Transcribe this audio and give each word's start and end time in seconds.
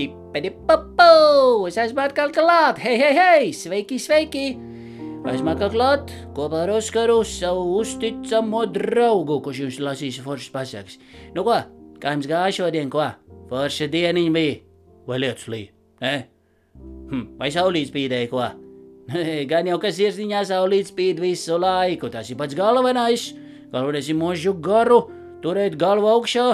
ķipedi 0.00 0.52
papu! 0.66 1.66
Es 1.68 1.76
esmu 1.80 2.00
atkal 2.04 2.32
klāt! 2.32 2.80
Hei, 2.80 2.96
hei, 3.00 3.12
hei! 3.16 3.50
Sveiki, 3.56 3.98
sveiki! 4.00 4.46
Esmu 5.28 5.52
atkal 5.52 5.72
klāt 5.74 6.12
kopā 6.36 6.62
ar 6.64 6.72
Oskaru, 6.78 7.18
savu 7.28 7.76
uzticamo 7.82 8.64
draugu, 8.72 9.40
kurš 9.44 9.64
jums 9.66 9.80
lasīs 9.84 10.20
foršas 10.24 10.52
pasakas. 10.54 10.96
Nu 11.36 11.44
ko, 11.44 11.58
kā 12.00 12.14
jums 12.14 12.28
gāja 12.30 12.54
šodien, 12.62 12.88
ko? 12.92 13.10
Forša 13.50 13.90
dieniņa 13.92 14.32
bija? 14.36 14.54
Vai 15.10 15.18
lietus 15.20 15.50
līja? 15.52 15.74
Ne? 16.00 16.14
Hm, 17.10 17.26
vai 17.40 17.50
saulīt 17.52 17.90
spīdēja, 17.90 18.30
ko? 18.32 18.46
Gan 19.50 19.68
jau 19.68 19.76
kas 19.82 19.98
sirdsniņā 19.98 20.46
saulīt 20.48 20.94
spīd 20.94 21.20
visu 21.20 21.58
laiku, 21.60 22.08
tas 22.12 22.30
ir 22.30 22.40
pats 22.40 22.56
galvenais. 22.56 23.26
Galvenais 23.74 24.08
ir 24.08 24.16
mūžu 24.18 24.56
garu, 24.64 25.02
turēt 25.44 25.76
galvu 25.80 26.08
augšā 26.14 26.46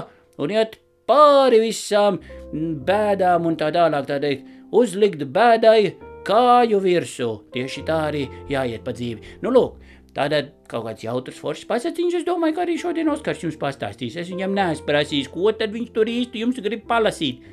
un 0.43 0.57
iet 0.57 0.81
pāri 1.07 1.63
visām 1.63 2.19
bēdām 2.53 3.49
un 3.51 3.57
tā 3.59 3.73
tālāk, 3.75 4.07
tā 4.09 4.21
teikt, 4.23 4.47
uzlikt 4.75 5.25
bēdai 5.35 5.97
kāju 6.27 6.81
virsū. 6.83 7.31
Tieši 7.55 7.85
tā 7.87 7.99
arī 8.11 8.27
jāiet 8.51 8.85
pa 8.87 8.95
dzīvi. 8.97 9.39
Nu, 9.43 9.53
lūk, 9.55 9.83
Tātad 10.17 10.55
kaut 10.71 10.87
kāds 10.87 11.05
jautrs 11.05 11.41
foršs 11.43 11.67
pasakiņš, 11.69 12.15
es 12.21 12.25
domāju, 12.25 12.55
ka 12.57 12.63
arī 12.65 12.79
šodien 12.81 13.11
Oskars 13.13 13.43
jums 13.45 13.59
pastāstīs. 13.61 14.17
Es 14.17 14.31
viņam 14.33 14.55
neesmu 14.57 14.89
prasījis, 14.89 15.29
ko 15.29 15.53
tad 15.53 15.75
viņš 15.75 15.91
tur 15.93 16.09
īsti 16.09 16.41
jums 16.41 16.61
grib 16.65 16.87
palasīt. 16.89 17.45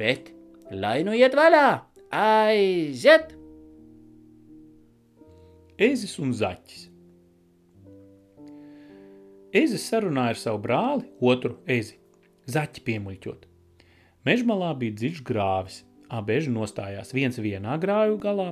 Bet, 0.00 0.30
lai 0.72 1.02
nu 1.04 1.12
iet 1.12 1.36
vaļā, 1.36 1.66
aiziet! 2.16 3.36
Ezis 5.76 6.16
un 6.22 6.32
zaķis. 6.32 6.88
Ezis 9.52 9.84
sarunāja 9.84 10.32
ar 10.32 10.40
savu 10.40 10.62
brāli, 10.64 11.10
otru 11.20 11.58
ezi, 11.68 11.98
zaķi 12.48 12.86
piemuļķot. 12.88 13.51
Mežmalā 14.28 14.72
bija 14.78 14.96
dziļš 15.00 15.22
grāvis. 15.26 15.80
Abi 16.12 16.36
eži 16.36 16.52
nostājās 16.52 17.14
viens 17.16 17.38
vienā 17.40 17.78
grāvu 17.80 18.18
galā, 18.20 18.50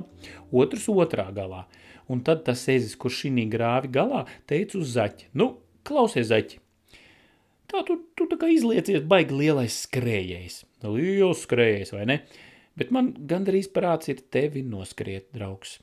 otrs 0.49 0.87
otrā 0.89 1.27
galā. 1.35 1.67
Un 2.09 2.23
tad 2.25 2.41
tas 2.47 2.63
ezis, 2.73 2.97
kurš 2.97 3.27
šī 3.27 3.45
grāvi 3.51 3.91
galā, 3.93 4.25
teica 4.49 4.79
uz 4.79 4.95
zaķi: 4.95 5.29
Nu, 5.37 5.53
klausies, 5.85 6.31
zaķi! 6.31 6.57
Tā 7.71 7.85
tu, 7.87 8.01
tu 8.17 8.25
tā 8.27 8.35
kā 8.41 8.49
izliecies 8.51 9.05
baigi 9.07 9.37
lielais 9.37 9.77
skrējējs. 9.85 10.57
Liels 10.83 11.45
skrējējs, 11.45 11.93
vai 11.95 12.07
ne? 12.09 12.17
Bet 12.75 12.91
man 12.91 13.13
gandrīz 13.29 13.69
prāts 13.71 14.11
ir 14.11 14.25
tevi 14.33 14.65
noskriet, 14.65 15.29
draugs. 15.35 15.77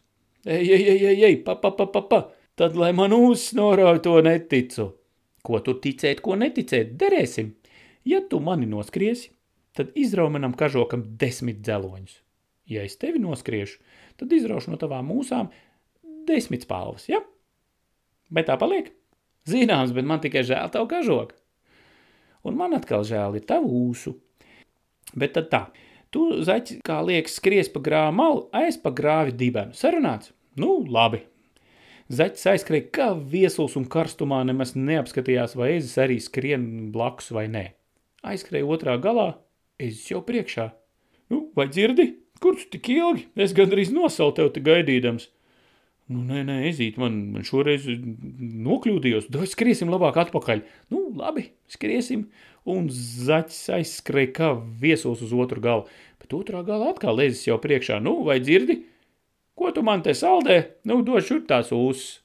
Ej, 0.44 0.68
ej, 0.74 0.82
ej, 0.82 1.06
ej, 1.12 1.24
ej, 1.30 1.38
pa, 1.46 1.54
pa, 1.62 1.72
pa, 1.78 1.86
pa, 1.88 2.02
pa. 2.10 2.20
Tad, 2.58 2.76
lai 2.76 2.90
man 2.92 3.14
uzsnorauj 3.16 4.02
to 4.04 4.18
neticu. 4.26 4.90
Ko 5.46 5.62
tu 5.64 5.78
ticēt, 5.80 6.20
ko 6.20 6.36
neticēt, 6.36 6.92
derēsim. 7.00 7.54
Ja 8.08 8.20
tu 8.28 8.40
mani 8.42 8.68
noskriesi, 8.68 9.30
tad 9.78 9.94
izrauj 9.98 10.32
manam 10.34 10.54
kažokam 10.58 11.04
desmit 11.20 11.62
dzeloņus. 11.64 12.18
Ja 12.68 12.84
es 12.84 12.98
tevi 13.00 13.20
noskriešu, 13.22 13.78
tad 14.20 14.32
izraušu 14.34 14.74
no 14.74 14.78
tavām 14.80 15.08
mūsām 15.08 15.48
desmit 16.28 16.66
spalvas, 16.66 17.08
ja? 17.08 17.22
Bet 18.28 18.50
tā 18.50 18.58
paliek? 18.60 18.90
Zināms, 19.48 19.94
bet 19.96 20.04
man 20.04 20.20
tikai 20.20 20.44
žēl 20.44 20.68
tavu 20.74 20.90
kažoku. 20.90 21.36
Un 22.44 22.58
man 22.58 22.76
atkal 22.76 23.06
žēl 23.08 23.38
ir 23.38 23.46
tavu 23.48 23.70
ūsu. 23.88 24.12
Bet 25.16 25.32
tad 25.38 25.48
tā, 25.52 25.62
tu 26.12 26.26
zaķi, 26.44 26.82
kā 26.84 27.00
liekas, 27.06 27.38
skries 27.40 27.72
pa 27.72 27.80
grāvu 27.84 28.18
malu, 28.20 28.44
aiz 28.52 28.76
pa 28.80 28.92
grāvi 28.92 29.32
dibenu. 29.32 29.72
Sarunāts? 29.76 30.34
Nu, 30.60 30.82
labi. 30.84 31.22
Zaķis 32.08 32.46
aizskrēja 32.52 32.86
kā 32.92 33.08
viesuls 33.16 33.74
un 33.76 33.84
karstumā 33.88 34.40
nemaz 34.48 34.72
neapskatījās, 34.76 35.56
vai 35.60 35.74
ezis 35.76 35.98
arī 36.00 36.16
skrien 36.24 36.62
blakus 36.92 37.28
vai 37.36 37.44
nē. 37.52 37.64
Aizskrēja 38.28 38.68
otrā 38.68 38.96
galā, 39.00 39.34
ezis 39.82 40.12
jau 40.12 40.22
priekšā. 40.26 40.70
Nu, 41.32 41.48
vai 41.56 41.68
dzirdi? 41.70 42.10
Kur 42.42 42.58
tu 42.58 42.68
tik 42.72 42.90
ilgi? 42.94 43.26
Es 43.38 43.54
gandrīz 43.56 43.90
nosaucu 43.94 44.38
tev 44.38 44.52
te 44.54 44.62
gaidīdams. 44.64 45.28
Nu, 46.08 46.22
nē, 46.24 46.40
nē, 46.48 46.58
ezīt, 46.70 46.96
man, 47.00 47.16
man 47.34 47.44
šoreiz 47.44 47.84
nokļūdījos. 47.88 49.26
Vai 49.34 49.48
skriesim 49.50 49.90
labāk 49.92 50.16
atpakaļ? 50.22 50.62
Nu, 50.94 51.02
labi, 51.18 51.50
skriesim. 51.68 52.28
Un 52.68 52.86
zaķis 52.92 53.66
aizskrēja 53.76 54.30
kā 54.38 54.52
viesuls 54.80 55.20
uz 55.24 55.34
otru 55.36 55.60
galu. 55.64 55.84
Bet 56.22 56.32
otrā 56.36 56.62
gala 56.64 56.94
atkal 56.94 57.20
ezis 57.24 57.44
jau 57.50 57.58
priekšā. 57.60 57.98
Nu, 58.04 58.22
vai 58.24 58.38
dzirdi? 58.40 58.80
Ko 59.58 59.74
tu 59.74 59.84
man 59.84 60.04
te 60.06 60.14
saldē? 60.16 60.62
Nu, 60.88 61.02
dod 61.04 61.26
šur 61.26 61.44
tās 61.48 61.74
ūsas. 61.76 62.22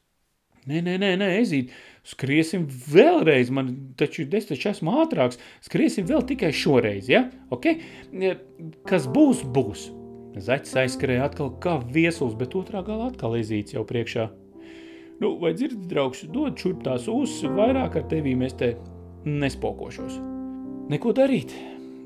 Nē, 0.69 0.79
nē, 0.79 0.95
nē, 1.01 1.09
nē, 1.19 1.27
ezīt, 1.41 1.73
skriesim 2.03 2.67
vēlreiz, 2.67 3.51
man 3.53 3.73
taču 3.99 4.25
es 4.27 4.47
taču 4.49 4.69
esmu 4.73 4.93
ātrāks, 5.03 5.39
skriesim 5.63 6.07
vēl 6.09 6.25
tikai 6.27 6.51
šoreiz, 6.55 7.09
ja? 7.11 7.25
Ok? 7.53 7.69
Kas 8.89 9.07
būs, 9.07 9.43
būs. 9.55 9.89
Zaķis 10.43 10.79
aizskrēja 10.83 11.27
atkal 11.29 11.51
kā 11.61 11.77
viesuls, 11.93 12.33
bet 12.37 12.55
otrā 12.57 12.81
galā 12.85 13.11
atkal 13.11 13.37
ezīts 13.37 13.75
jau 13.75 13.85
priekšā. 13.87 14.29
Nu, 15.21 15.35
vai 15.39 15.53
dzirdi, 15.53 15.85
draugs, 15.91 16.23
dod 16.33 16.57
šurp 16.59 16.81
tās 16.83 17.05
ūsas, 17.11 17.45
vairāk 17.53 17.99
ar 18.01 18.07
tevīm 18.11 18.41
es 18.43 18.57
te 18.57 18.73
nespokošos. 19.29 20.17
Neko 20.91 21.13
darīt, 21.15 21.53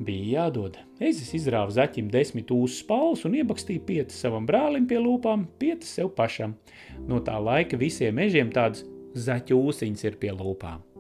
bija 0.03 0.43
jādod. 0.43 0.75
Ezis 1.01 1.31
izrāva 1.39 1.71
zaķim 1.73 2.11
desmit 2.13 2.51
ūsas 2.53 2.83
palus 2.85 3.23
un 3.25 3.39
iebakstīja 3.39 3.85
piecas 3.87 4.19
savam 4.21 4.45
brālim 4.45 4.85
pie 4.89 4.99
lūpām, 5.01 5.47
piecas 5.57 5.95
sev 5.97 6.11
pašam. 6.19 6.53
No 7.07 7.23
tā 7.23 7.39
laika 7.41 7.79
visiem 7.79 8.19
mežiem 8.19 8.51
tādas 8.53 8.83
zaķu 9.17 9.57
ūsiņas 9.69 10.07
ir 10.07 10.21
pie 10.21 10.31
lūpām. 10.35 10.96